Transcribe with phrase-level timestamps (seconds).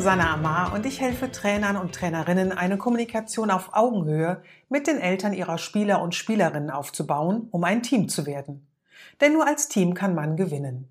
[0.00, 5.34] Susanne Amar und ich helfe Trainern und Trainerinnen, eine Kommunikation auf Augenhöhe mit den Eltern
[5.34, 8.66] ihrer Spieler und Spielerinnen aufzubauen, um ein Team zu werden.
[9.20, 10.88] Denn nur als Team kann man gewinnen.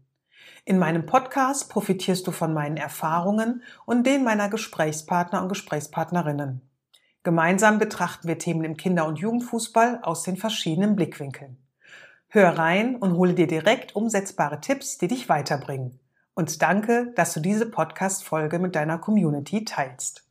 [0.63, 6.61] In meinem Podcast profitierst du von meinen Erfahrungen und den meiner Gesprächspartner und Gesprächspartnerinnen.
[7.23, 11.57] Gemeinsam betrachten wir Themen im Kinder- und Jugendfußball aus den verschiedenen Blickwinkeln.
[12.27, 15.99] Hör rein und hole dir direkt umsetzbare Tipps, die dich weiterbringen
[16.33, 20.25] und danke, dass du diese Podcast-Folge mit deiner Community teilst.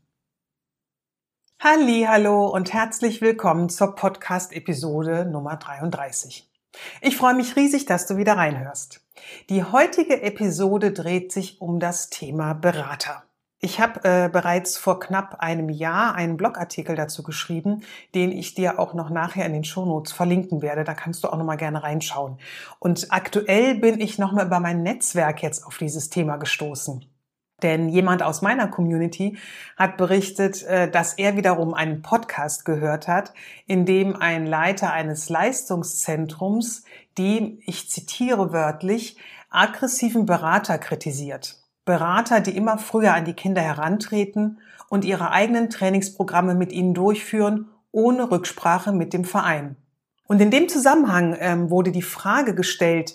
[1.61, 6.49] Halli, hallo und herzlich willkommen zur Podcast-Episode Nummer 33.
[7.01, 9.05] Ich freue mich riesig, dass du wieder reinhörst.
[9.51, 13.28] Die heutige Episode dreht sich um das Thema Berater.
[13.61, 17.83] Ich habe äh, bereits vor knapp einem Jahr einen Blogartikel dazu geschrieben,
[18.15, 20.85] den ich dir auch noch nachher in den Shownotes verlinken werde.
[20.85, 22.39] Da kannst du auch noch mal gerne reinschauen.
[22.79, 27.05] Und aktuell bin ich noch mal über mein Netzwerk jetzt auf dieses Thema gestoßen.
[27.63, 29.37] Denn jemand aus meiner Community
[29.77, 33.35] hat berichtet, äh, dass er wiederum einen Podcast gehört hat,
[33.67, 36.85] in dem ein Leiter eines Leistungszentrums
[37.19, 39.17] die, ich zitiere wörtlich,
[39.51, 41.58] aggressiven Berater kritisiert.
[41.89, 44.59] Berater, die immer früher an die Kinder herantreten
[44.91, 49.77] und ihre eigenen Trainingsprogramme mit ihnen durchführen, ohne Rücksprache mit dem Verein.
[50.27, 53.15] Und in dem Zusammenhang ähm, wurde die Frage gestellt,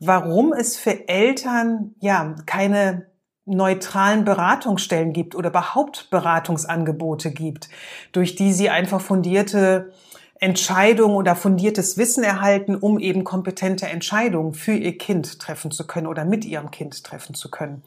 [0.00, 3.06] warum es für Eltern ja keine
[3.46, 7.70] neutralen Beratungsstellen gibt oder überhaupt Beratungsangebote gibt,
[8.12, 9.92] durch die sie einfach fundierte
[10.40, 16.06] Entscheidungen oder fundiertes Wissen erhalten, um eben kompetente Entscheidungen für ihr Kind treffen zu können
[16.06, 17.82] oder mit ihrem Kind treffen zu können.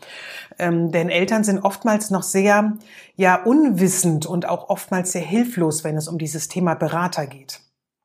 [0.60, 2.74] Ähm, denn Eltern sind oftmals noch sehr,
[3.16, 7.63] ja, unwissend und auch oftmals sehr hilflos, wenn es um dieses Thema Berater geht.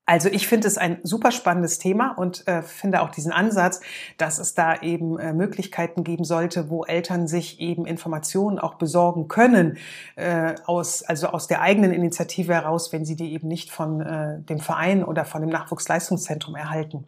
[0.08, 3.82] Also ich finde es ein super spannendes Thema und äh, finde auch diesen Ansatz,
[4.16, 9.28] dass es da eben äh, Möglichkeiten geben sollte, wo Eltern sich eben Informationen auch besorgen
[9.28, 9.76] können,
[10.16, 14.40] äh, aus, also aus der eigenen Initiative heraus, wenn sie die eben nicht von äh,
[14.40, 17.04] dem Verein oder von dem Nachwuchsleistungszentrum erhalten.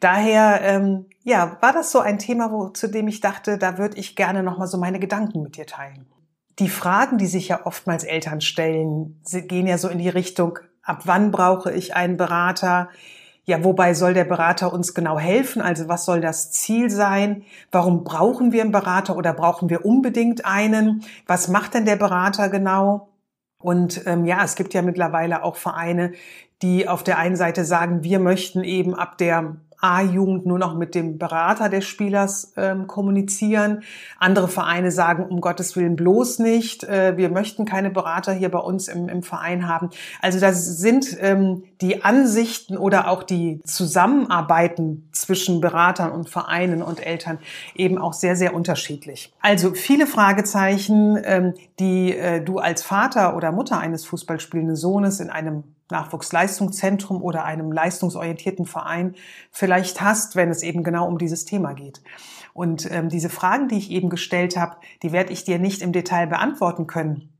[0.00, 3.96] Daher ähm, ja, war das so ein Thema, wo, zu dem ich dachte, da würde
[3.96, 6.04] ich gerne nochmal so meine Gedanken mit dir teilen.
[6.58, 11.02] Die Fragen, die sich ja oftmals Eltern stellen, gehen ja so in die Richtung, ab
[11.04, 12.88] wann brauche ich einen Berater?
[13.44, 15.62] Ja, wobei soll der Berater uns genau helfen?
[15.62, 17.44] Also was soll das Ziel sein?
[17.70, 21.04] Warum brauchen wir einen Berater oder brauchen wir unbedingt einen?
[21.26, 23.08] Was macht denn der Berater genau?
[23.58, 26.12] Und ähm, ja, es gibt ja mittlerweile auch Vereine,
[26.62, 30.94] die auf der einen Seite sagen, wir möchten eben ab der A-Jugend nur noch mit
[30.94, 33.82] dem Berater des Spielers ähm, kommunizieren.
[34.18, 36.84] Andere Vereine sagen, um Gottes Willen bloß nicht.
[36.84, 39.90] Äh, wir möchten keine Berater hier bei uns im, im Verein haben.
[40.22, 47.04] Also das sind ähm, die Ansichten oder auch die Zusammenarbeiten zwischen Beratern und Vereinen und
[47.04, 47.38] Eltern
[47.74, 49.32] eben auch sehr, sehr unterschiedlich.
[49.40, 55.30] Also viele Fragezeichen, ähm, die äh, du als Vater oder Mutter eines Fußballspielenden Sohnes in
[55.30, 59.14] einem Nachwuchsleistungszentrum oder einem leistungsorientierten Verein
[59.50, 62.02] vielleicht hast, wenn es eben genau um dieses Thema geht.
[62.52, 65.92] Und ähm, diese Fragen, die ich eben gestellt habe, die werde ich dir nicht im
[65.92, 67.35] Detail beantworten können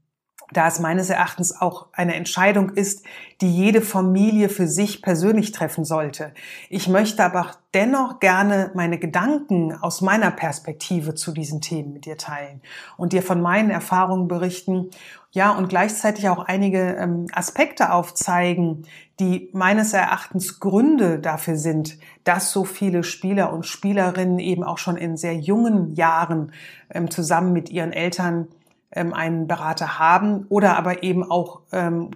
[0.53, 3.05] da es meines Erachtens auch eine Entscheidung ist,
[3.41, 6.33] die jede Familie für sich persönlich treffen sollte.
[6.71, 12.17] Ich möchte aber dennoch gerne meine Gedanken aus meiner Perspektive zu diesen Themen mit dir
[12.17, 12.63] teilen
[12.97, 14.91] und dir von meinen Erfahrungen berichten,
[15.33, 18.87] ja, und gleichzeitig auch einige ähm, Aspekte aufzeigen,
[19.21, 24.97] die meines Erachtens Gründe dafür sind, dass so viele Spieler und Spielerinnen eben auch schon
[24.97, 26.53] in sehr jungen Jahren
[26.89, 28.49] ähm, zusammen mit ihren Eltern
[28.93, 32.11] ähm, einen Berater haben oder aber eben auch ähm,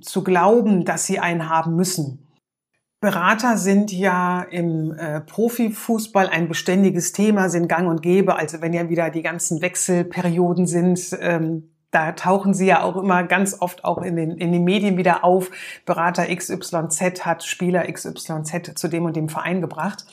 [0.00, 2.24] zu glauben, dass sie einen haben müssen.
[3.00, 8.36] Berater sind ja im äh, Profifußball ein beständiges Thema, sind gang und gäbe.
[8.36, 13.22] Also wenn ja wieder die ganzen Wechselperioden sind, ähm, da tauchen sie ja auch immer
[13.22, 15.50] ganz oft auch in den, in den Medien wieder auf.
[15.84, 20.06] Berater XYZ hat Spieler XYZ zu dem und dem Verein gebracht.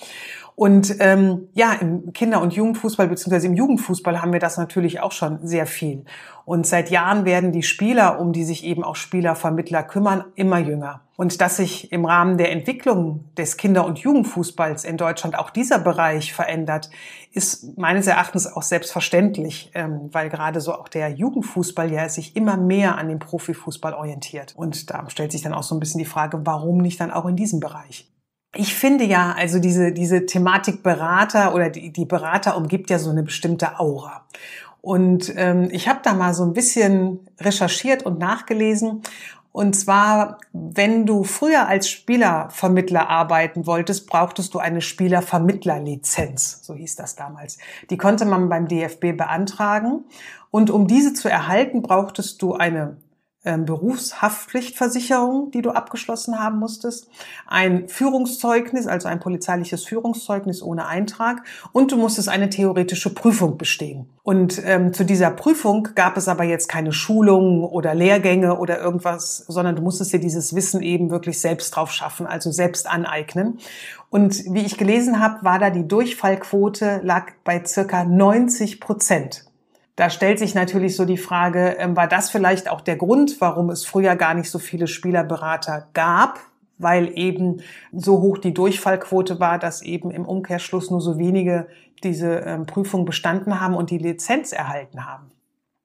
[0.62, 5.12] Und ähm, ja, im Kinder- und Jugendfußball beziehungsweise im Jugendfußball haben wir das natürlich auch
[5.12, 6.06] schon sehr viel.
[6.46, 11.02] Und seit Jahren werden die Spieler, um die sich eben auch Spielervermittler kümmern, immer jünger.
[11.18, 15.80] Und dass sich im Rahmen der Entwicklung des Kinder- und Jugendfußballs in Deutschland auch dieser
[15.80, 16.92] Bereich verändert,
[17.34, 22.58] ist meines Erachtens auch selbstverständlich, ähm, weil gerade so auch der Jugendfußball ja sich immer
[22.58, 24.54] mehr an dem Profifußball orientiert.
[24.56, 27.26] Und da stellt sich dann auch so ein bisschen die Frage, warum nicht dann auch
[27.26, 28.11] in diesem Bereich?
[28.56, 33.10] Ich finde ja, also diese, diese Thematik Berater oder die, die Berater umgibt ja so
[33.10, 34.26] eine bestimmte Aura.
[34.82, 39.04] Und ähm, ich habe da mal so ein bisschen recherchiert und nachgelesen.
[39.54, 46.96] Und zwar, wenn du früher als Spielervermittler arbeiten wolltest, brauchtest du eine Spielervermittlerlizenz, so hieß
[46.96, 47.58] das damals.
[47.90, 50.06] Die konnte man beim DFB beantragen.
[50.52, 52.98] Und um diese zu erhalten, brauchtest du eine
[53.44, 57.08] Berufshaftpflichtversicherung, die du abgeschlossen haben musstest,
[57.48, 61.42] ein Führungszeugnis, also ein polizeiliches Führungszeugnis ohne Eintrag
[61.72, 64.08] und du musstest eine theoretische Prüfung bestehen.
[64.22, 69.40] Und ähm, zu dieser Prüfung gab es aber jetzt keine Schulungen oder Lehrgänge oder irgendwas,
[69.48, 73.58] sondern du musstest dir dieses Wissen eben wirklich selbst drauf schaffen, also selbst aneignen.
[74.12, 79.51] Und wie ich gelesen habe, war da die Durchfallquote lag bei circa 90 Prozent.
[79.96, 83.70] Da stellt sich natürlich so die Frage, ähm, war das vielleicht auch der Grund, warum
[83.70, 86.40] es früher gar nicht so viele Spielerberater gab?
[86.78, 87.62] Weil eben
[87.92, 91.68] so hoch die Durchfallquote war, dass eben im Umkehrschluss nur so wenige
[92.04, 95.32] diese ähm, Prüfung bestanden haben und die Lizenz erhalten haben.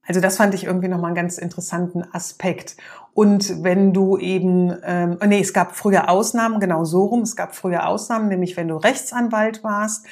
[0.06, 2.76] Also das fand ich irgendwie nochmal einen ganz interessanten Aspekt.
[3.12, 7.56] Und wenn du eben, ähm, nee, es gab früher Ausnahmen, genau so rum, es gab
[7.56, 10.06] früher Ausnahmen, nämlich wenn du Rechtsanwalt warst,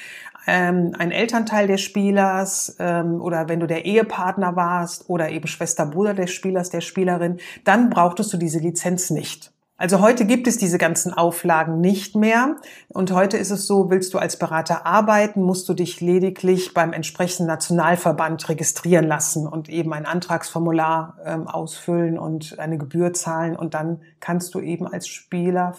[0.47, 5.85] ähm, ein Elternteil des Spielers ähm, oder wenn du der Ehepartner warst oder eben Schwester,
[5.85, 9.51] Bruder des Spielers, der Spielerin, dann brauchtest du diese Lizenz nicht.
[9.77, 12.55] Also heute gibt es diese ganzen Auflagen nicht mehr.
[12.87, 16.93] Und heute ist es so, willst du als Berater arbeiten, musst du dich lediglich beim
[16.93, 23.57] entsprechenden Nationalverband registrieren lassen und eben ein Antragsformular ähm, ausfüllen und eine Gebühr zahlen.
[23.57, 25.73] Und dann kannst du eben als Spieler,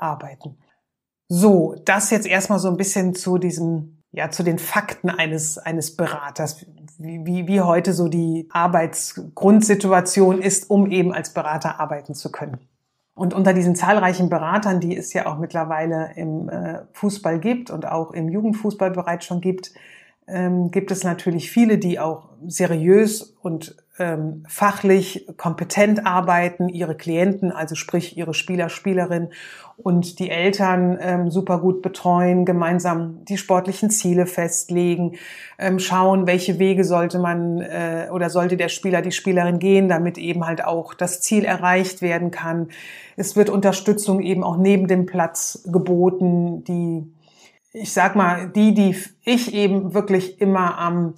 [0.00, 0.56] arbeiten.
[1.28, 5.94] So, das jetzt erstmal so ein bisschen zu diesem ja, zu den Fakten eines, eines
[5.94, 6.64] Beraters,
[6.96, 12.56] wie, wie, wie heute so die Arbeitsgrundsituation ist, um eben als Berater arbeiten zu können.
[13.14, 17.86] Und unter diesen zahlreichen Beratern, die es ja auch mittlerweile im äh, Fußball gibt und
[17.86, 19.72] auch im Jugendfußball bereits schon gibt,
[20.26, 27.50] ähm, gibt es natürlich viele, die auch seriös und ähm, fachlich kompetent arbeiten, ihre Klienten,
[27.50, 29.30] also sprich ihre Spieler, Spielerinnen
[29.76, 35.16] und die Eltern ähm, super gut betreuen, gemeinsam die sportlichen Ziele festlegen,
[35.58, 40.18] ähm, schauen, welche Wege sollte man äh, oder sollte der Spieler, die Spielerin gehen, damit
[40.18, 42.68] eben halt auch das Ziel erreicht werden kann.
[43.16, 47.12] Es wird Unterstützung eben auch neben dem Platz geboten, die
[47.78, 51.12] ich sag mal, die, die ich eben wirklich immer am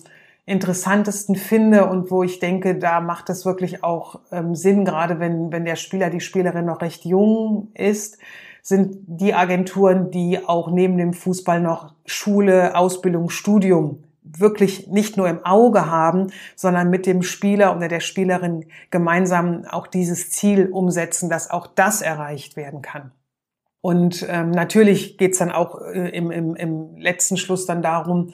[0.49, 5.53] interessantesten finde und wo ich denke, da macht es wirklich auch ähm, Sinn, gerade wenn,
[5.53, 8.19] wenn der Spieler, die Spielerin noch recht jung ist,
[8.63, 15.29] sind die Agenturen, die auch neben dem Fußball noch Schule, Ausbildung, Studium wirklich nicht nur
[15.29, 21.31] im Auge haben, sondern mit dem Spieler oder der Spielerin gemeinsam auch dieses Ziel umsetzen,
[21.31, 23.13] dass auch das erreicht werden kann.
[23.81, 28.33] Und ähm, natürlich geht's dann auch äh, im, im, im letzten Schluss dann darum,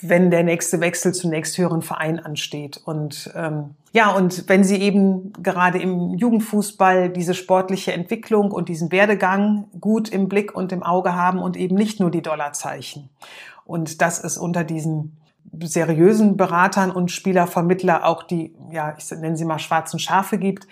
[0.00, 2.80] wenn der nächste Wechsel zum nächsthöheren Verein ansteht.
[2.84, 8.92] Und ähm, ja, und wenn Sie eben gerade im Jugendfußball diese sportliche Entwicklung und diesen
[8.92, 13.08] Werdegang gut im Blick und im Auge haben und eben nicht nur die Dollarzeichen.
[13.64, 15.16] Und dass es unter diesen
[15.62, 20.66] seriösen Beratern und Spielervermittler auch die, ja, ich nenne sie mal schwarzen Schafe gibt,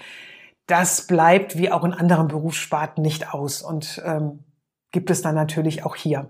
[0.66, 4.44] das bleibt wie auch in anderen Berufssparten nicht aus und ähm,
[4.92, 6.28] gibt es dann natürlich auch hier.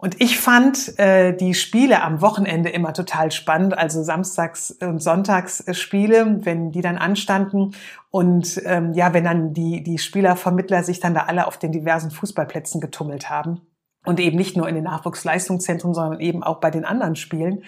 [0.00, 5.64] Und ich fand äh, die Spiele am Wochenende immer total spannend, also Samstags und Sonntags
[5.72, 7.74] Spiele, wenn die dann anstanden
[8.10, 12.12] und ähm, ja, wenn dann die die Spielervermittler sich dann da alle auf den diversen
[12.12, 13.60] Fußballplätzen getummelt haben
[14.04, 17.64] und eben nicht nur in den Nachwuchsleistungszentren, sondern eben auch bei den anderen Spielen.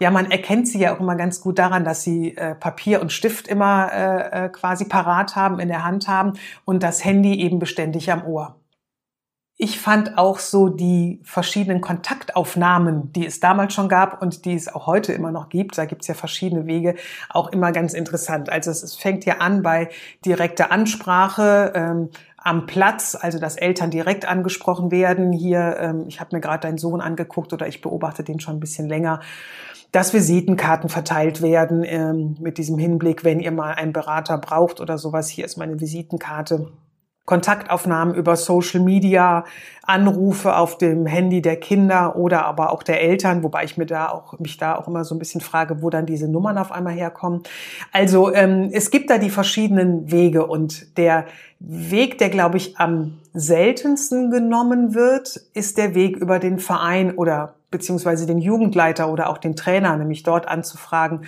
[0.00, 3.12] Ja, man erkennt sie ja auch immer ganz gut daran, dass sie äh, Papier und
[3.12, 6.32] Stift immer äh, äh, quasi parat haben, in der Hand haben
[6.64, 8.56] und das Handy eben beständig am Ohr.
[9.56, 14.66] Ich fand auch so die verschiedenen Kontaktaufnahmen, die es damals schon gab und die es
[14.66, 16.96] auch heute immer noch gibt, da gibt es ja verschiedene Wege,
[17.28, 18.50] auch immer ganz interessant.
[18.50, 19.90] Also es, fängt ja an bei
[20.24, 25.32] direkter Ansprache, ähm, am Platz, also dass Eltern direkt angesprochen werden.
[25.32, 28.60] Hier, ähm, ich habe mir gerade deinen Sohn angeguckt oder ich beobachte den schon ein
[28.60, 29.20] bisschen länger
[29.92, 34.98] dass Visitenkarten verteilt werden ähm, mit diesem Hinblick, wenn ihr mal einen Berater braucht oder
[34.98, 35.28] sowas.
[35.28, 36.72] Hier ist meine Visitenkarte.
[37.24, 39.44] Kontaktaufnahmen über Social Media,
[39.82, 44.10] Anrufe auf dem Handy der Kinder oder aber auch der Eltern, wobei ich mir da
[44.10, 46.92] auch, mich da auch immer so ein bisschen frage, wo dann diese Nummern auf einmal
[46.92, 47.42] herkommen.
[47.92, 51.24] Also ähm, es gibt da die verschiedenen Wege und der
[51.60, 57.54] Weg, der glaube ich am seltensten genommen wird, ist der Weg über den Verein oder
[57.70, 61.22] beziehungsweise den Jugendleiter oder auch den Trainer, nämlich dort anzufragen,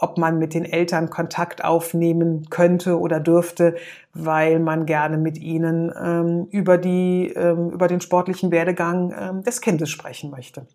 [0.00, 3.76] ob man mit den Eltern Kontakt aufnehmen könnte oder dürfte,
[4.14, 9.60] weil man gerne mit ihnen ähm, über die ähm, über den sportlichen Werdegang ähm, des
[9.60, 10.66] Kindes sprechen möchte.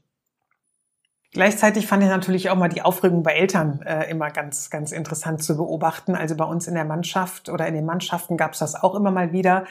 [1.33, 5.41] Gleichzeitig fand ich natürlich auch mal die Aufregung bei Eltern äh, immer ganz, ganz interessant
[5.41, 6.13] zu beobachten.
[6.13, 9.09] Also bei uns in der Mannschaft oder in den Mannschaften gab es das auch immer
[9.09, 9.65] mal wieder,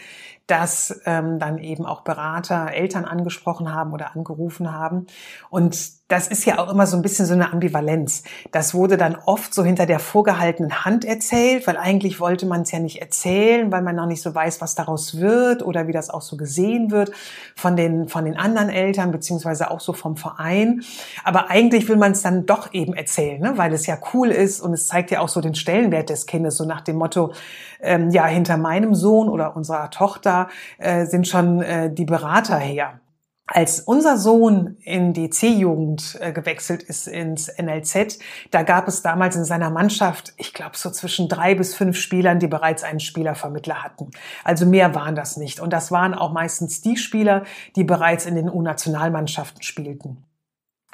[0.47, 5.07] dass ähm, dann eben auch Berater Eltern angesprochen haben oder angerufen haben.
[5.51, 8.23] Und das ist ja auch immer so ein bisschen so eine Ambivalenz.
[8.51, 12.71] Das wurde dann oft so hinter der vorgehaltenen Hand erzählt, weil eigentlich wollte man es
[12.71, 16.11] ja nicht erzählen, weil man noch nicht so weiß, was daraus wird oder wie das
[16.11, 17.13] auch so gesehen wird
[17.57, 20.83] von den, von den anderen Eltern, beziehungsweise auch so vom Verein.
[21.25, 23.57] Aber eigentlich will man es dann doch eben erzählen, ne?
[23.57, 26.59] weil es ja cool ist und es zeigt ja auch so den Stellenwert des Kindes,
[26.59, 27.33] so nach dem Motto,
[27.81, 30.42] ähm, ja, hinter meinem Sohn oder unserer Tochter
[30.79, 33.01] äh, sind schon äh, die Berater her.
[33.47, 38.19] Als unser Sohn in die C-Jugend äh, gewechselt ist ins NLZ,
[38.51, 42.39] da gab es damals in seiner Mannschaft, ich glaube, so zwischen drei bis fünf Spielern,
[42.39, 44.11] die bereits einen Spielervermittler hatten.
[44.45, 45.61] Also mehr waren das nicht.
[45.61, 47.43] Und das waren auch meistens die Spieler,
[47.77, 50.25] die bereits in den U-Nationalmannschaften spielten.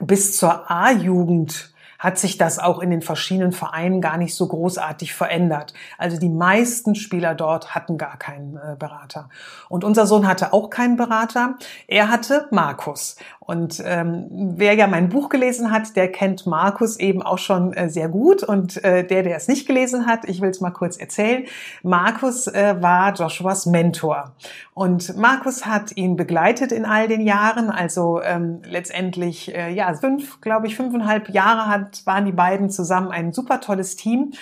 [0.00, 5.14] Bis zur A-Jugend hat sich das auch in den verschiedenen Vereinen gar nicht so großartig
[5.14, 5.75] verändert.
[5.99, 9.28] Also die meisten Spieler dort hatten gar keinen äh, Berater.
[9.69, 11.57] Und unser Sohn hatte auch keinen Berater.
[11.87, 13.17] Er hatte Markus.
[13.49, 17.88] Und ähm, wer ja mein Buch gelesen hat, der kennt Markus eben auch schon äh,
[17.88, 18.43] sehr gut.
[18.43, 21.47] Und äh, der, der es nicht gelesen hat, ich will es mal kurz erzählen.
[21.83, 24.35] Markus äh, war Joshuas Mentor.
[24.75, 27.71] Und Markus hat ihn begleitet in all den Jahren.
[27.71, 33.11] Also ähm, letztendlich, äh, ja, fünf, glaube ich, fünfeinhalb Jahre hat, waren die beiden zusammen
[33.11, 34.33] ein super tolles Team.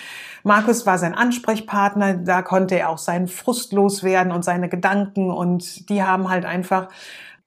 [0.43, 5.89] Markus war sein Ansprechpartner, da konnte er auch seinen Frust loswerden und seine Gedanken und
[5.89, 6.89] die haben halt einfach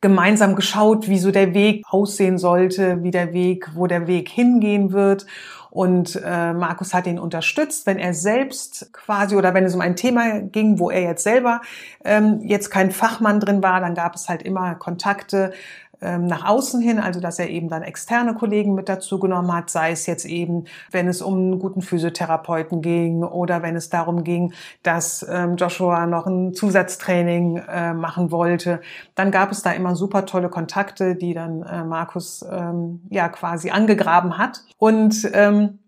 [0.01, 4.93] gemeinsam geschaut, wie so der Weg aussehen sollte, wie der Weg, wo der Weg hingehen
[4.93, 5.27] wird.
[5.71, 9.95] Und äh, Markus hat ihn unterstützt, wenn er selbst quasi oder wenn es um ein
[9.95, 11.61] Thema ging, wo er jetzt selber
[12.05, 15.53] ähm, jetzt kein Fachmann drin war, dann gab es halt immer Kontakte
[16.01, 19.91] nach außen hin, also dass er eben dann externe Kollegen mit dazu genommen hat, sei
[19.91, 24.53] es jetzt eben, wenn es um einen guten Physiotherapeuten ging oder wenn es darum ging,
[24.83, 28.81] dass ähm, Joshua noch ein Zusatztraining äh, machen wollte,
[29.15, 33.71] dann gab es da immer super tolle Kontakte, die dann äh, Markus ähm, ja quasi
[33.71, 34.63] angegraben hat.
[34.79, 35.80] Und ähm,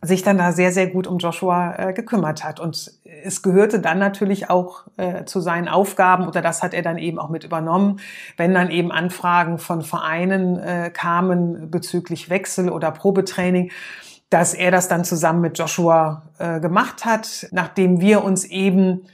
[0.00, 2.60] sich dann da sehr, sehr gut um Joshua äh, gekümmert hat.
[2.60, 2.92] Und
[3.24, 7.18] es gehörte dann natürlich auch äh, zu seinen Aufgaben, oder das hat er dann eben
[7.18, 7.98] auch mit übernommen,
[8.36, 13.72] wenn dann eben Anfragen von Vereinen äh, kamen bezüglich Wechsel oder Probetraining,
[14.30, 19.06] dass er das dann zusammen mit Joshua äh, gemacht hat, nachdem wir uns eben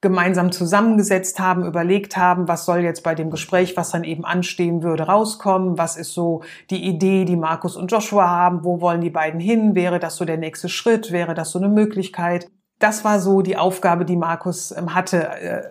[0.00, 4.82] gemeinsam zusammengesetzt haben, überlegt haben, was soll jetzt bei dem Gespräch, was dann eben anstehen
[4.82, 9.10] würde, rauskommen, was ist so die Idee, die Markus und Joshua haben, wo wollen die
[9.10, 12.50] beiden hin, wäre das so der nächste Schritt, wäre das so eine Möglichkeit.
[12.78, 15.62] Das war so die Aufgabe, die Markus ähm, hatte, äh,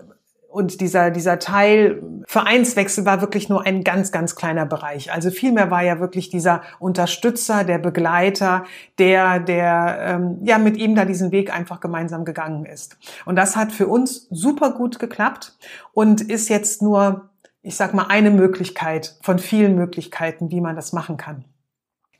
[0.49, 5.13] und dieser, dieser Teil Vereinswechsel war wirklich nur ein ganz, ganz kleiner Bereich.
[5.13, 8.65] Also vielmehr war ja wirklich dieser Unterstützer, der Begleiter,
[8.97, 12.97] der, der ähm, ja mit ihm da diesen Weg einfach gemeinsam gegangen ist.
[13.25, 15.55] Und das hat für uns super gut geklappt
[15.93, 17.29] und ist jetzt nur,
[17.61, 21.45] ich sag mal, eine Möglichkeit von vielen Möglichkeiten, wie man das machen kann.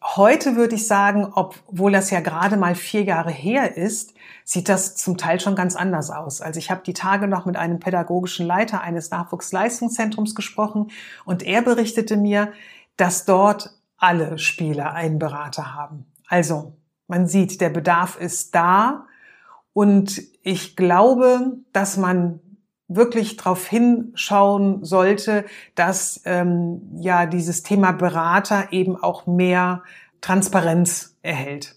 [0.01, 4.13] Heute würde ich sagen, obwohl das ja gerade mal vier Jahre her ist,
[4.45, 6.41] sieht das zum Teil schon ganz anders aus.
[6.41, 10.91] Also ich habe die Tage noch mit einem pädagogischen Leiter eines Nachwuchsleistungszentrums gesprochen
[11.25, 12.53] und er berichtete mir,
[12.95, 16.05] dass dort alle Spieler einen Berater haben.
[16.27, 16.77] Also
[17.07, 19.05] man sieht, der Bedarf ist da
[19.73, 22.39] und ich glaube, dass man
[22.89, 29.83] wirklich darauf hinschauen sollte, dass ähm, ja dieses Thema Berater eben auch mehr
[30.19, 31.75] Transparenz erhält.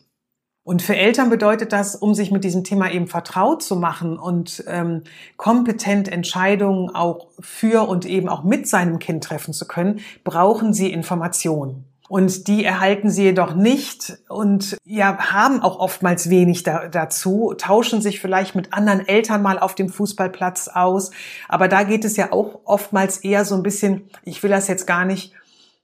[0.64, 4.64] Und für Eltern bedeutet das, um sich mit diesem Thema eben vertraut zu machen und
[4.68, 5.02] ähm,
[5.36, 10.92] kompetent Entscheidungen auch für und eben auch mit seinem Kind treffen zu können, brauchen sie
[10.92, 11.91] Informationen.
[12.12, 18.02] Und die erhalten sie jedoch nicht und ja, haben auch oftmals wenig da, dazu, tauschen
[18.02, 21.10] sich vielleicht mit anderen Eltern mal auf dem Fußballplatz aus.
[21.48, 24.86] Aber da geht es ja auch oftmals eher so ein bisschen, ich will das jetzt
[24.86, 25.32] gar nicht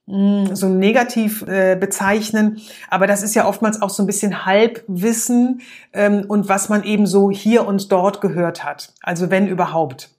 [0.05, 2.61] hm, so negativ äh, bezeichnen.
[2.91, 5.61] Aber das ist ja oftmals auch so ein bisschen Halbwissen
[5.93, 8.93] ähm, und was man eben so hier und dort gehört hat.
[9.01, 10.11] Also wenn überhaupt.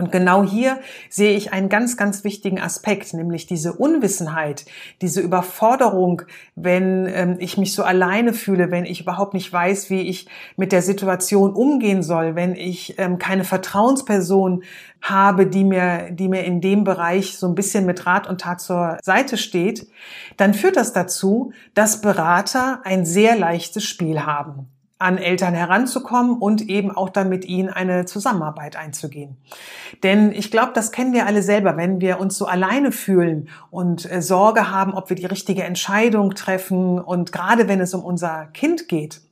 [0.00, 0.78] Und genau hier
[1.10, 4.64] sehe ich einen ganz, ganz wichtigen Aspekt, nämlich diese Unwissenheit,
[5.02, 6.22] diese Überforderung,
[6.54, 10.26] wenn ähm, ich mich so alleine fühle, wenn ich überhaupt nicht weiß, wie ich
[10.56, 14.62] mit der Situation umgehen soll, wenn ich ähm, keine Vertrauensperson
[15.02, 18.62] habe, die mir, die mir in dem Bereich so ein bisschen mit Rat und Tat
[18.62, 19.86] zur Seite steht,
[20.38, 24.68] dann führt das dazu, dass Berater ein sehr leichtes Spiel haben
[25.00, 29.38] an Eltern heranzukommen und eben auch dann mit ihnen eine Zusammenarbeit einzugehen.
[30.02, 34.10] Denn ich glaube, das kennen wir alle selber, wenn wir uns so alleine fühlen und
[34.10, 38.46] äh, Sorge haben, ob wir die richtige Entscheidung treffen und gerade wenn es um unser
[38.52, 39.22] Kind geht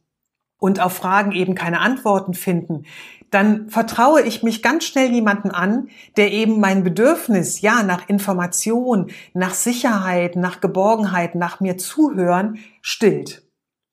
[0.59, 2.85] und auf Fragen eben keine Antworten finden,
[3.31, 9.11] dann vertraue ich mich ganz schnell jemanden an, der eben mein Bedürfnis, ja, nach Information,
[9.35, 13.48] nach Sicherheit, nach Geborgenheit, nach mir zuhören, stillt.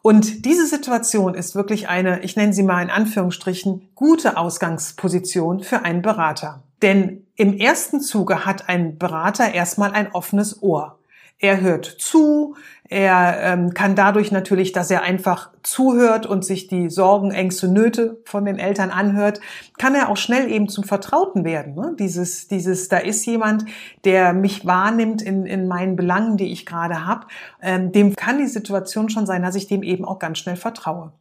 [0.06, 5.82] Und diese Situation ist wirklich eine, ich nenne sie mal in Anführungsstrichen, gute Ausgangsposition für
[5.82, 6.62] einen Berater.
[6.84, 11.00] Denn im ersten Zuge hat ein Berater erstmal ein offenes Ohr.
[11.40, 12.56] Er hört zu,
[12.88, 18.22] er ähm, kann dadurch natürlich, dass er einfach zuhört und sich die Sorgen, Ängste, Nöte
[18.26, 19.42] von den Eltern anhört,
[19.78, 21.74] kann er auch schnell eben zum Vertrauten werden.
[21.74, 21.96] Ne?
[21.98, 23.66] Dieses, dieses, da ist jemand,
[24.06, 27.26] der mich wahrnimmt in, in meinen Belangen, die ich gerade habe.
[27.62, 31.12] Ähm, dem kann die Situation schon sein, dass ich dem eben auch ganz schnell vertraue.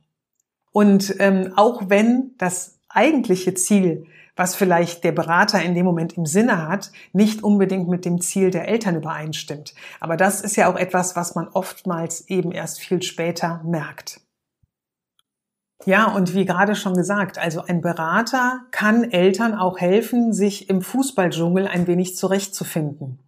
[0.70, 6.26] Und ähm, auch wenn das eigentliche Ziel was vielleicht der Berater in dem Moment im
[6.26, 9.74] Sinne hat, nicht unbedingt mit dem Ziel der Eltern übereinstimmt.
[10.00, 14.20] Aber das ist ja auch etwas, was man oftmals eben erst viel später merkt.
[15.86, 20.80] Ja, und wie gerade schon gesagt, also ein Berater kann Eltern auch helfen, sich im
[20.80, 23.18] Fußballdschungel ein wenig zurechtzufinden.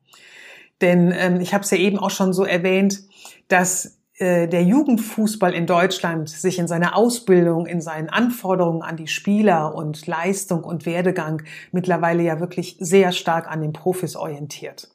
[0.81, 3.01] Denn ähm, ich habe es ja eben auch schon so erwähnt,
[3.49, 9.75] dass der Jugendfußball in Deutschland sich in seiner Ausbildung, in seinen Anforderungen an die Spieler
[9.75, 14.89] und Leistung und Werdegang mittlerweile ja wirklich sehr stark an den Profis orientiert.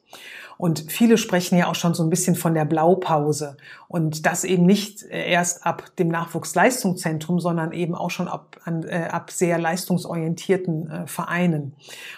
[0.62, 3.56] Und viele sprechen ja auch schon so ein bisschen von der Blaupause.
[3.88, 9.08] Und das eben nicht erst ab dem Nachwuchsleistungszentrum, sondern eben auch schon ab, an, äh,
[9.10, 11.74] ab sehr leistungsorientierten äh, Vereinen.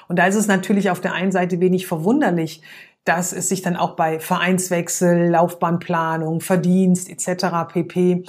[0.08, 2.60] Und da ist es natürlich auf der einen Seite wenig verwunderlich,
[3.04, 7.68] dass es sich dann auch bei Vereinswechsel, Laufbahnplanung, Verdienst etc.
[7.68, 8.24] pp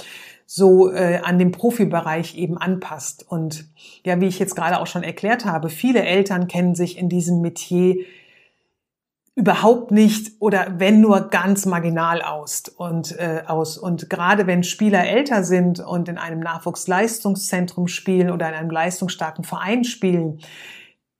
[0.46, 3.26] so äh, an den Profibereich eben anpasst.
[3.28, 3.66] Und
[4.04, 7.42] ja, wie ich jetzt gerade auch schon erklärt habe, viele Eltern kennen sich in diesem
[7.42, 7.96] Metier
[9.36, 15.06] überhaupt nicht oder wenn nur ganz marginal aus und äh, aus und gerade wenn Spieler
[15.06, 20.40] älter sind und in einem Nachwuchsleistungszentrum spielen oder in einem leistungsstarken Verein spielen,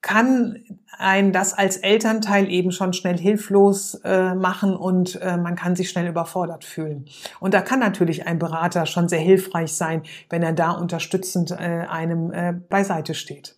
[0.06, 0.64] kann
[1.00, 5.90] ein das als Elternteil eben schon schnell hilflos äh, machen und äh, man kann sich
[5.90, 7.06] schnell überfordert fühlen.
[7.40, 11.56] Und da kann natürlich ein Berater schon sehr hilfreich sein, wenn er da unterstützend äh,
[11.90, 13.58] einem äh, beiseite steht.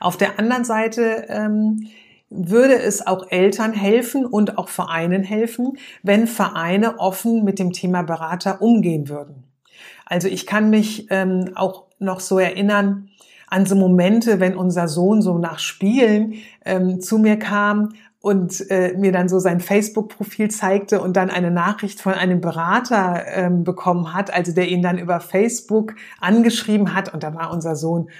[0.00, 1.88] Auf der anderen Seite ähm,
[2.30, 8.00] würde es auch Eltern helfen und auch Vereinen helfen, wenn Vereine offen mit dem Thema
[8.00, 9.44] Berater umgehen würden.
[10.06, 13.10] Also ich kann mich ähm, auch noch so erinnern,
[13.50, 16.34] an so Momente, wenn unser Sohn so nach Spielen
[16.64, 21.50] ähm, zu mir kam und äh, mir dann so sein Facebook-Profil zeigte und dann eine
[21.50, 27.14] Nachricht von einem Berater ähm, bekommen hat, also der ihn dann über Facebook angeschrieben hat.
[27.14, 28.10] Und da war unser Sohn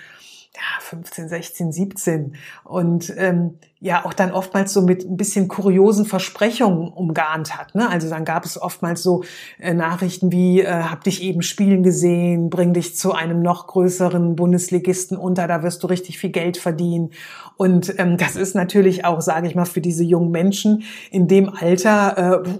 [0.54, 6.04] ja, 15, 16, 17 und ähm, ja auch dann oftmals so mit ein bisschen kuriosen
[6.04, 7.74] Versprechungen umgarnt hat.
[7.74, 7.88] Ne?
[7.88, 9.22] Also dann gab es oftmals so
[9.60, 14.34] äh, Nachrichten wie, äh, hab dich eben spielen gesehen, bring dich zu einem noch größeren
[14.34, 17.10] Bundesligisten unter, da wirst du richtig viel Geld verdienen.
[17.56, 21.48] Und ähm, das ist natürlich auch, sage ich mal, für diese jungen Menschen in dem
[21.50, 22.58] Alter äh,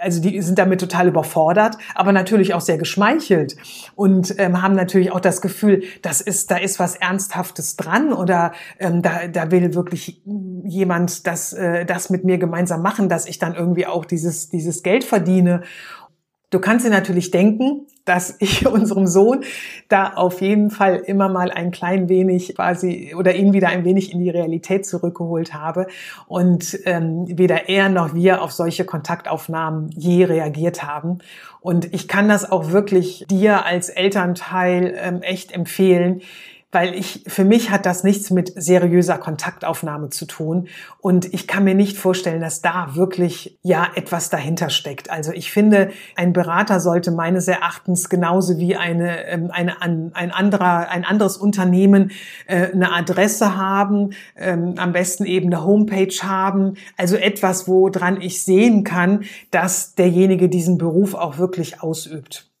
[0.00, 3.56] also die sind damit total überfordert, aber natürlich auch sehr geschmeichelt
[3.94, 8.52] und ähm, haben natürlich auch das Gefühl, das ist, da ist was Ernsthaftes dran oder
[8.80, 10.20] ähm, da, da will wirklich
[10.64, 14.82] jemand das, äh, das mit mir gemeinsam machen, dass ich dann irgendwie auch dieses, dieses
[14.82, 15.62] Geld verdiene.
[16.52, 19.42] Du kannst dir natürlich denken, dass ich unserem Sohn
[19.88, 24.12] da auf jeden Fall immer mal ein klein wenig quasi oder ihn wieder ein wenig
[24.12, 25.86] in die Realität zurückgeholt habe
[26.26, 31.18] und ähm, weder er noch wir auf solche Kontaktaufnahmen je reagiert haben.
[31.60, 36.20] Und ich kann das auch wirklich dir als Elternteil ähm, echt empfehlen,
[36.72, 40.68] weil ich, für mich hat das nichts mit seriöser Kontaktaufnahme zu tun.
[41.00, 45.10] Und ich kann mir nicht vorstellen, dass da wirklich, ja, etwas dahinter steckt.
[45.10, 50.88] Also ich finde, ein Berater sollte meines Erachtens genauso wie eine, ähm, eine, ein anderer,
[50.88, 52.10] ein anderes Unternehmen
[52.46, 56.78] äh, eine Adresse haben, ähm, am besten eben eine Homepage haben.
[56.96, 62.51] Also etwas, woran ich sehen kann, dass derjenige diesen Beruf auch wirklich ausübt.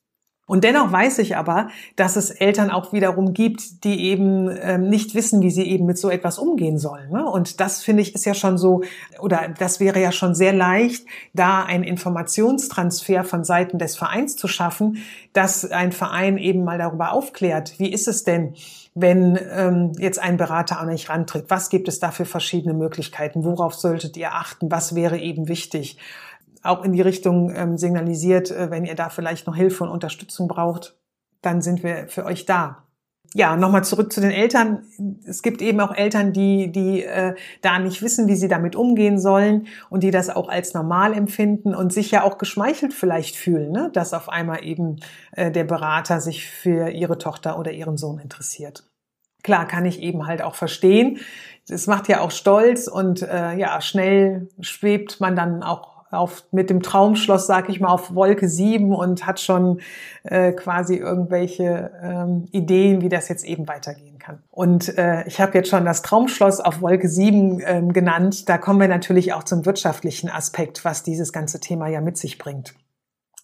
[0.52, 5.14] Und dennoch weiß ich aber, dass es Eltern auch wiederum gibt, die eben ähm, nicht
[5.14, 7.10] wissen, wie sie eben mit so etwas umgehen sollen.
[7.10, 7.24] Ne?
[7.24, 8.82] Und das finde ich ist ja schon so,
[9.18, 14.46] oder das wäre ja schon sehr leicht, da einen Informationstransfer von Seiten des Vereins zu
[14.46, 14.98] schaffen,
[15.32, 18.52] dass ein Verein eben mal darüber aufklärt, wie ist es denn,
[18.94, 21.46] wenn ähm, jetzt ein Berater auch nicht rantritt?
[21.48, 23.42] Was gibt es da für verschiedene Möglichkeiten?
[23.42, 24.70] Worauf solltet ihr achten?
[24.70, 25.96] Was wäre eben wichtig?
[26.62, 30.48] Auch in die Richtung ähm, signalisiert, äh, wenn ihr da vielleicht noch Hilfe und Unterstützung
[30.48, 30.96] braucht,
[31.40, 32.84] dann sind wir für euch da.
[33.34, 34.84] Ja, nochmal zurück zu den Eltern.
[35.24, 39.18] Es gibt eben auch Eltern, die, die äh, da nicht wissen, wie sie damit umgehen
[39.18, 43.72] sollen und die das auch als normal empfinden und sich ja auch geschmeichelt vielleicht fühlen,
[43.72, 43.90] ne?
[43.94, 44.96] dass auf einmal eben
[45.32, 48.84] äh, der Berater sich für ihre Tochter oder ihren Sohn interessiert.
[49.42, 51.18] Klar, kann ich eben halt auch verstehen.
[51.68, 56.70] Es macht ja auch stolz und äh, ja, schnell schwebt man dann auch auf, mit
[56.70, 59.80] dem Traumschloss, sag ich mal, auf Wolke 7 und hat schon
[60.24, 64.42] äh, quasi irgendwelche ähm, Ideen, wie das jetzt eben weitergehen kann.
[64.50, 68.48] Und äh, ich habe jetzt schon das Traumschloss auf Wolke 7 ähm, genannt.
[68.48, 72.38] Da kommen wir natürlich auch zum wirtschaftlichen Aspekt, was dieses ganze Thema ja mit sich
[72.38, 72.74] bringt.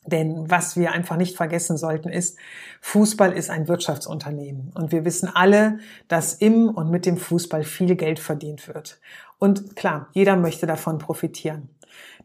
[0.08, 2.38] Denn was wir einfach nicht vergessen sollten, ist,
[2.80, 4.72] Fußball ist ein Wirtschaftsunternehmen.
[4.74, 9.00] Und wir wissen alle, dass im und mit dem Fußball viel Geld verdient wird.
[9.38, 11.68] Und klar, jeder möchte davon profitieren.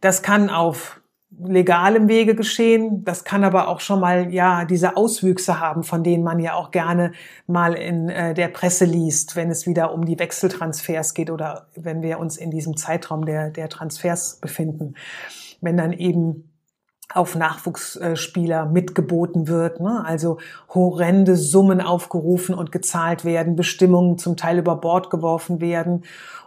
[0.02, 1.02] Das kann auf
[1.40, 3.04] legalem Wege geschehen.
[3.04, 6.72] Das kann aber auch schon mal ja diese Auswüchse haben, von denen man ja auch
[6.72, 7.12] gerne
[7.48, 12.02] mal in äh, der Presse liest, wenn es wieder um die Wechseltransfers geht oder wenn
[12.02, 14.96] wir uns in diesem Zeitraum der der Transfers befinden,
[15.62, 16.50] wenn dann eben
[17.14, 20.04] auf Nachwuchsspieler mitgeboten wird, ne?
[20.06, 20.40] also
[20.74, 26.04] horrende Summen aufgerufen und gezahlt werden, Bestimmungen zum Teil über Bord geworfen werden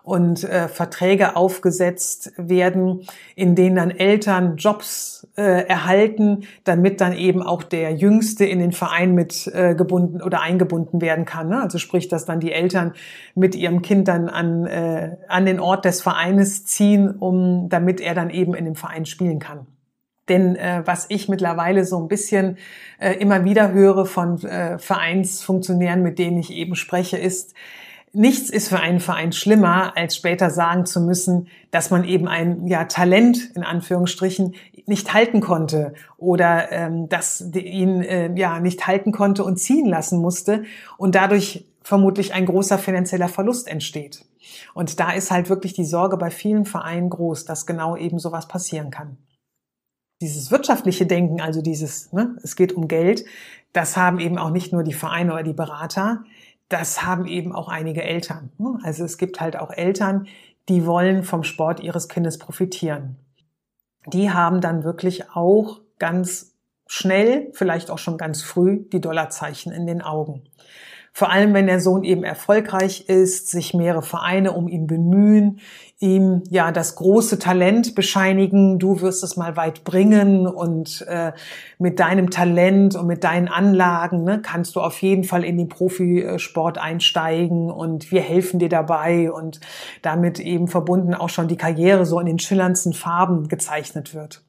[0.06, 7.42] und äh, Verträge aufgesetzt werden, in denen dann Eltern Jobs äh, erhalten, damit dann eben
[7.42, 11.48] auch der Jüngste in den Verein mit äh, gebunden oder eingebunden werden kann.
[11.48, 11.60] Ne?
[11.60, 12.92] Also sprich, dass dann die Eltern
[13.34, 18.14] mit ihrem Kind dann an, äh, an den Ort des Vereines ziehen, um damit er
[18.14, 19.66] dann eben in dem Verein spielen kann.
[20.28, 22.58] Denn äh, was ich mittlerweile so ein bisschen
[23.00, 27.54] äh, immer wieder höre von äh, Vereinsfunktionären, mit denen ich eben spreche, ist,
[28.18, 32.66] Nichts ist für einen Verein schlimmer, als später sagen zu müssen, dass man eben ein
[32.66, 34.54] ja, Talent in Anführungsstrichen
[34.86, 40.18] nicht halten konnte oder ähm, dass ihn äh, ja nicht halten konnte und ziehen lassen
[40.18, 40.64] musste
[40.96, 44.24] und dadurch vermutlich ein großer finanzieller Verlust entsteht.
[44.72, 48.48] Und da ist halt wirklich die Sorge bei vielen Vereinen groß, dass genau eben sowas
[48.48, 49.18] passieren kann.
[50.22, 53.26] Dieses wirtschaftliche Denken, also dieses, ne, es geht um Geld,
[53.74, 56.24] das haben eben auch nicht nur die Vereine oder die Berater,
[56.68, 58.50] das haben eben auch einige Eltern.
[58.58, 58.78] Ne?
[58.82, 60.26] Also es gibt halt auch Eltern,
[60.68, 63.16] die wollen vom Sport ihres Kindes profitieren.
[64.06, 69.86] Die haben dann wirklich auch ganz schnell, vielleicht auch schon ganz früh, die Dollarzeichen in
[69.86, 70.44] den Augen.
[71.16, 75.60] Vor allem, wenn der Sohn eben erfolgreich ist, sich mehrere Vereine um ihn bemühen,
[75.98, 81.32] ihm ja das große Talent bescheinigen, du wirst es mal weit bringen und äh,
[81.78, 85.70] mit deinem Talent und mit deinen Anlagen ne, kannst du auf jeden Fall in den
[85.70, 89.60] Profisport einsteigen und wir helfen dir dabei und
[90.02, 94.44] damit eben verbunden auch schon die Karriere so in den schillerndsten Farben gezeichnet wird.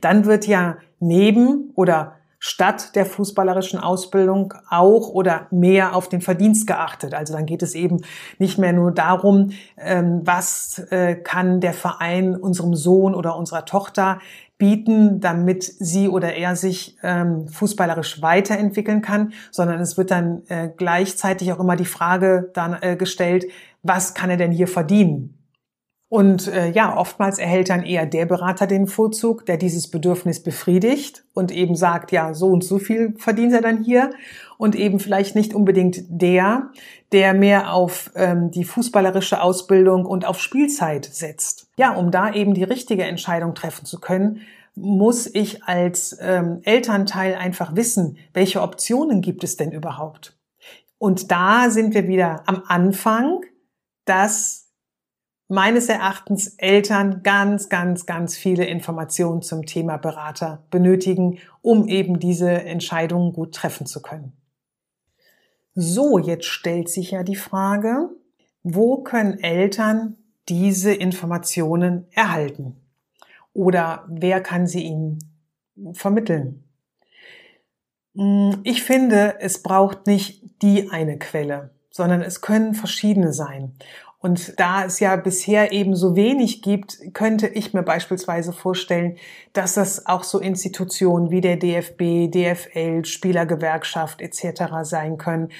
[0.00, 6.66] Dann wird ja neben oder statt der fußballerischen Ausbildung auch oder mehr auf den Verdienst
[6.66, 7.14] geachtet.
[7.14, 8.02] Also dann geht es eben
[8.38, 14.18] nicht mehr nur darum, ähm, was äh, kann der Verein unserem Sohn oder unserer Tochter
[14.58, 20.68] bieten, damit sie oder er sich ähm, fußballerisch weiterentwickeln kann, sondern es wird dann äh,
[20.76, 23.46] gleichzeitig auch immer die Frage dann äh, gestellt,
[23.82, 25.37] was kann er denn hier verdienen?
[26.10, 31.24] Und äh, ja, oftmals erhält dann eher der Berater den Vorzug, der dieses Bedürfnis befriedigt
[31.34, 34.10] und eben sagt, ja, so und so viel verdient er dann hier
[34.56, 36.70] und eben vielleicht nicht unbedingt der,
[37.12, 41.68] der mehr auf ähm, die fußballerische Ausbildung und auf Spielzeit setzt.
[41.76, 44.40] Ja, um da eben die richtige Entscheidung treffen zu können,
[44.74, 50.38] muss ich als ähm, Elternteil einfach wissen, welche Optionen gibt es denn überhaupt.
[50.96, 53.42] Und da sind wir wieder am Anfang,
[54.06, 54.67] dass
[55.48, 62.50] meines Erachtens Eltern ganz, ganz, ganz viele Informationen zum Thema Berater benötigen, um eben diese
[62.50, 64.32] Entscheidungen gut treffen zu können.
[65.74, 68.10] So, jetzt stellt sich ja die Frage,
[68.62, 70.16] wo können Eltern
[70.48, 72.76] diese Informationen erhalten?
[73.54, 75.18] Oder wer kann sie ihnen
[75.92, 76.64] vermitteln?
[78.14, 83.74] Hm, ich finde, es braucht nicht die eine Quelle, sondern es können verschiedene sein.
[84.20, 89.16] Und da es ja bisher eben so wenig gibt, könnte ich mir beispielsweise vorstellen,
[89.52, 94.72] dass das auch so Institutionen wie der DFB, DFL, Spielergewerkschaft etc.
[94.82, 95.50] sein können,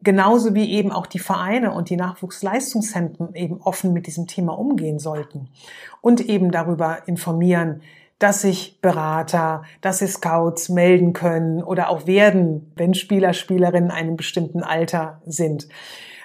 [0.00, 4.98] genauso wie eben auch die Vereine und die Nachwuchsleistungszentren eben offen mit diesem Thema umgehen
[4.98, 5.50] sollten
[6.00, 7.82] und eben darüber informieren,
[8.18, 14.16] dass sich Berater, dass sich Scouts melden können oder auch werden, wenn Spieler, Spielerinnen einem
[14.16, 15.68] bestimmten Alter sind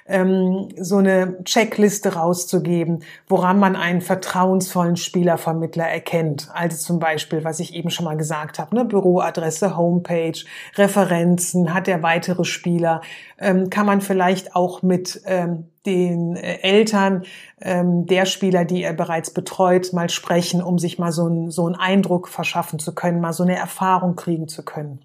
[0.06, 6.48] ähm, so eine Checkliste rauszugeben, woran man einen vertrauensvollen Spielervermittler erkennt.
[6.52, 10.38] Also zum Beispiel, was ich eben schon mal gesagt habe, ne, Büroadresse, Homepage,
[10.76, 13.00] Referenzen, hat er weitere Spieler,
[13.38, 17.24] ähm, kann man vielleicht auch mit ähm, den äh, Eltern
[17.60, 21.66] ähm, der Spieler, die er bereits betreut, mal sprechen, um sich mal so, ein, so
[21.66, 25.04] einen Eindruck verschaffen zu können, mal so eine Erfahrung kriegen zu können.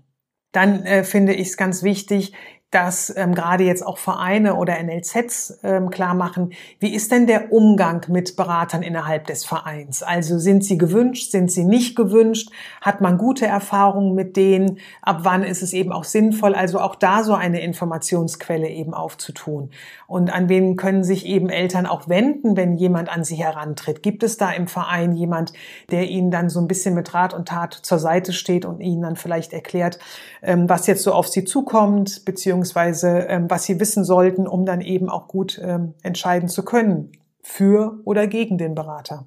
[0.52, 2.34] Dann äh, finde ich es ganz wichtig,
[2.72, 7.54] dass ähm, gerade jetzt auch Vereine oder NLZs ähm, klar machen, wie ist denn der
[7.54, 10.04] Umgang mit Beratern innerhalb des Vereins?
[10.04, 12.50] Also sind sie gewünscht, sind sie nicht gewünscht?
[12.82, 14.80] Hat man gute Erfahrungen mit denen?
[15.02, 16.56] Ab wann ist es eben auch sinnvoll?
[16.56, 19.72] Also auch da so eine Informationsquelle eben aufzutun.
[20.06, 24.04] Und an wen können sich eben Eltern auch wenden, wenn jemand an sie herantritt?
[24.04, 25.54] Gibt es da im Verein jemand,
[25.90, 29.04] der ihnen dann so ein bisschen mit Rat und Tat zur Seite steht und ihnen
[29.04, 30.00] dann vielleicht erklärt,
[30.42, 34.66] ähm, was jetzt so auf sie zukommt, beziehungsweise beziehungsweise ähm, was sie wissen sollten, um
[34.66, 37.12] dann eben auch gut ähm, entscheiden zu können
[37.44, 39.26] für oder gegen den Berater.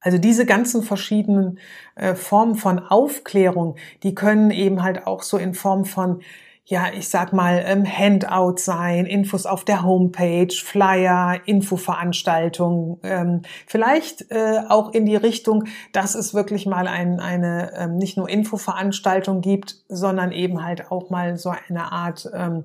[0.00, 1.60] Also diese ganzen verschiedenen
[1.94, 6.22] äh, Formen von Aufklärung, die können eben halt auch so in Form von
[6.64, 14.30] ja, ich sag mal, ähm, Handout sein, Infos auf der Homepage, Flyer, Infoveranstaltungen, ähm, vielleicht
[14.30, 19.40] äh, auch in die Richtung, dass es wirklich mal ein, eine ähm, nicht nur Infoveranstaltung
[19.40, 22.64] gibt, sondern eben halt auch mal so eine Art ähm,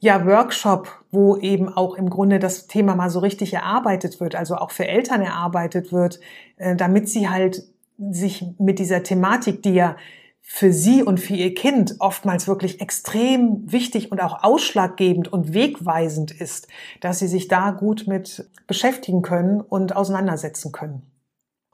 [0.00, 4.56] ja, Workshop, wo eben auch im Grunde das Thema mal so richtig erarbeitet wird, also
[4.56, 6.18] auch für Eltern erarbeitet wird,
[6.56, 7.62] äh, damit sie halt
[7.98, 9.96] sich mit dieser Thematik, die ja
[10.52, 16.32] für sie und für ihr Kind oftmals wirklich extrem wichtig und auch ausschlaggebend und wegweisend
[16.32, 16.66] ist,
[16.98, 21.09] dass sie sich da gut mit beschäftigen können und auseinandersetzen können.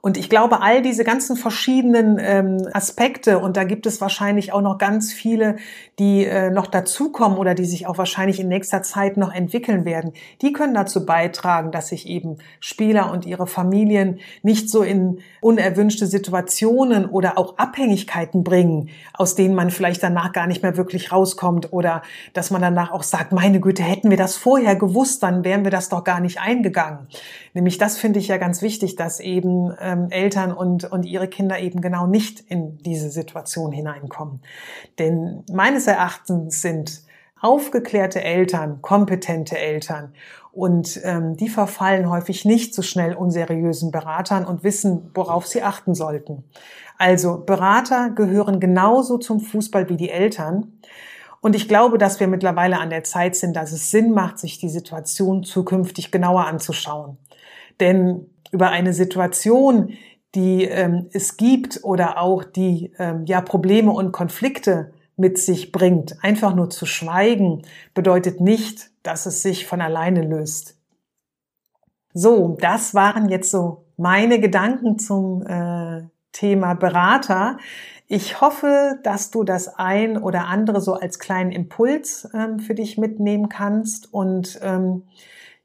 [0.03, 4.61] Und ich glaube, all diese ganzen verschiedenen ähm, Aspekte, und da gibt es wahrscheinlich auch
[4.61, 5.57] noch ganz viele,
[5.99, 10.13] die äh, noch dazukommen oder die sich auch wahrscheinlich in nächster Zeit noch entwickeln werden,
[10.43, 16.07] die können dazu beitragen, dass sich eben Spieler und ihre Familien nicht so in unerwünschte
[16.07, 21.73] Situationen oder auch Abhängigkeiten bringen, aus denen man vielleicht danach gar nicht mehr wirklich rauskommt
[21.73, 25.65] oder dass man danach auch sagt, meine Güte, hätten wir das vorher gewusst, dann wären
[25.65, 27.09] wir das doch gar nicht eingegangen.
[27.55, 31.59] Nämlich das finde ich ja ganz wichtig, dass eben ähm, Eltern und, und ihre Kinder
[31.61, 34.41] eben genau nicht in diese Situation hineinkommen.
[34.99, 37.03] Denn meines Erachtens sind
[37.41, 40.13] aufgeklärte Eltern, kompetente Eltern
[40.53, 45.95] und ähm, die verfallen häufig nicht so schnell unseriösen Beratern und wissen, worauf sie achten
[45.95, 46.45] sollten.
[46.99, 50.73] Also Berater gehören genauso zum Fußball wie die Eltern.
[51.43, 54.59] Und ich glaube, dass wir mittlerweile an der Zeit sind, dass es Sinn macht, sich
[54.59, 57.19] die Situation zukünftig genauer anzuschauen.
[57.79, 59.95] Denn über eine Situation,
[60.35, 66.23] die ähm, es gibt oder auch die ähm, ja Probleme und Konflikte mit sich bringt.
[66.23, 67.63] Einfach nur zu schweigen
[67.95, 70.77] bedeutet nicht, dass es sich von alleine löst.
[72.13, 77.59] So, das waren jetzt so meine Gedanken zum äh, Thema Berater.
[78.09, 82.99] Ich hoffe, dass du das ein oder andere so als kleinen Impuls ähm, für dich
[82.99, 84.13] mitnehmen kannst.
[84.13, 85.05] Und ähm,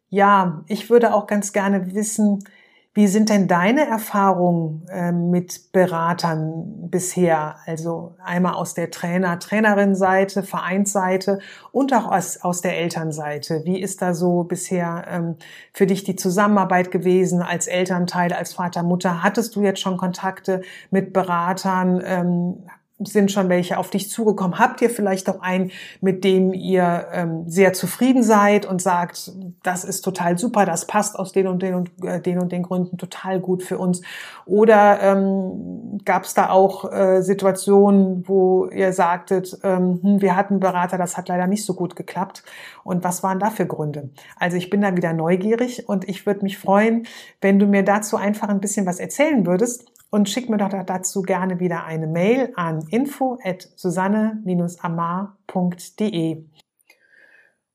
[0.10, 2.44] ja, ich würde auch ganz gerne wissen,
[2.94, 7.56] wie sind denn deine Erfahrungen äh, mit Beratern bisher?
[7.66, 11.40] Also einmal aus der Trainer, Trainerin-Seite, Vereinsseite
[11.72, 13.62] und auch aus, aus der Elternseite.
[13.64, 15.36] Wie ist da so bisher ähm,
[15.72, 19.24] für dich die Zusammenarbeit gewesen als Elternteil, als Vater, Mutter?
[19.24, 22.02] Hattest du jetzt schon Kontakte mit Beratern?
[22.06, 22.64] Ähm,
[23.06, 24.60] sind schon welche auf dich zugekommen?
[24.60, 29.32] Habt ihr vielleicht auch einen, mit dem ihr ähm, sehr zufrieden seid und sagt,
[29.64, 32.64] das ist total super, das passt aus den und den und äh, den und den
[32.64, 34.02] Gründen total gut für uns?
[34.46, 40.60] Oder ähm, gab es da auch äh, Situationen, wo ihr sagtet, ähm, hm, wir hatten
[40.60, 42.44] Berater, das hat leider nicht so gut geklappt?
[42.84, 44.10] Und was waren da für Gründe?
[44.38, 47.08] Also ich bin da wieder neugierig und ich würde mich freuen,
[47.42, 51.24] wenn du mir dazu einfach ein bisschen was erzählen würdest und schick mir doch dazu
[51.24, 56.44] gerne wieder eine Mail an info at susanne-amar.de.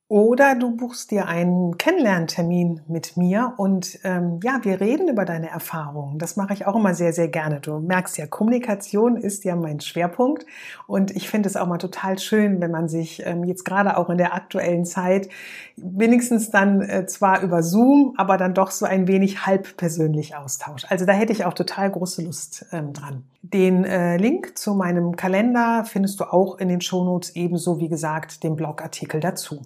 [0.09, 5.51] Oder du buchst dir einen Kennenlerntermin mit mir und ähm, ja, wir reden über deine
[5.51, 6.21] Erfahrungen.
[6.21, 7.59] Das mache ich auch immer sehr, sehr gerne.
[7.59, 10.47] Du merkst ja, Kommunikation ist ja mein Schwerpunkt
[10.87, 14.09] und ich finde es auch mal total schön, wenn man sich ähm, jetzt gerade auch
[14.09, 15.29] in der aktuellen Zeit
[15.75, 20.87] wenigstens dann äh, zwar über Zoom, aber dann doch so ein wenig halb persönlich austauscht.
[20.89, 23.25] Also da hätte ich auch total große Lust ähm, dran.
[23.43, 28.45] Den äh, Link zu meinem Kalender findest du auch in den Shownotes, ebenso wie gesagt
[28.45, 29.63] den Blogartikel dazu.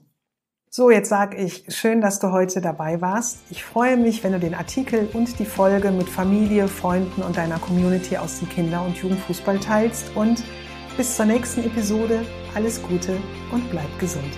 [0.73, 3.39] So, jetzt sage ich, schön, dass du heute dabei warst.
[3.51, 7.59] Ich freue mich, wenn du den Artikel und die Folge mit Familie, Freunden und deiner
[7.59, 10.15] Community aus dem Kinder- und Jugendfußball teilst.
[10.15, 10.45] Und
[10.97, 13.17] bis zur nächsten Episode, alles Gute
[13.51, 14.31] und bleib gesund.